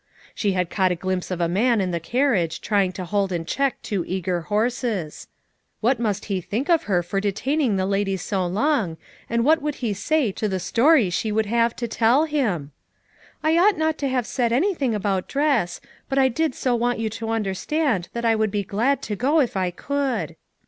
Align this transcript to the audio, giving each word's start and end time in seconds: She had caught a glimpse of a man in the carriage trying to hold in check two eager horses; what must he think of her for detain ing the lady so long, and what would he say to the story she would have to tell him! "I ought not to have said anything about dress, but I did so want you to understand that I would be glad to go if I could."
She 0.33 0.53
had 0.53 0.71
caught 0.71 0.91
a 0.91 0.95
glimpse 0.95 1.29
of 1.29 1.39
a 1.39 1.47
man 1.47 1.79
in 1.79 1.91
the 1.91 1.99
carriage 1.99 2.59
trying 2.59 2.91
to 2.93 3.05
hold 3.05 3.31
in 3.31 3.45
check 3.45 3.79
two 3.83 4.03
eager 4.07 4.41
horses; 4.41 5.27
what 5.79 5.99
must 5.99 6.25
he 6.25 6.41
think 6.41 6.71
of 6.71 6.85
her 6.85 7.03
for 7.03 7.19
detain 7.21 7.61
ing 7.61 7.75
the 7.75 7.85
lady 7.85 8.17
so 8.17 8.43
long, 8.47 8.97
and 9.29 9.45
what 9.45 9.61
would 9.61 9.75
he 9.75 9.93
say 9.93 10.31
to 10.31 10.47
the 10.47 10.59
story 10.59 11.11
she 11.11 11.31
would 11.31 11.45
have 11.45 11.75
to 11.75 11.87
tell 11.87 12.25
him! 12.25 12.71
"I 13.43 13.55
ought 13.59 13.77
not 13.77 13.99
to 13.99 14.09
have 14.09 14.25
said 14.25 14.51
anything 14.51 14.95
about 14.95 15.27
dress, 15.27 15.79
but 16.09 16.17
I 16.17 16.29
did 16.29 16.55
so 16.55 16.73
want 16.73 16.97
you 16.97 17.07
to 17.11 17.29
understand 17.29 18.09
that 18.13 18.25
I 18.25 18.33
would 18.35 18.49
be 18.49 18.63
glad 18.63 19.03
to 19.03 19.15
go 19.15 19.39
if 19.39 19.55
I 19.55 19.69
could." 19.69 20.35